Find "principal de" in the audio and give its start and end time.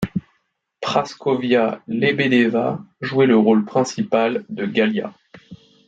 3.65-4.65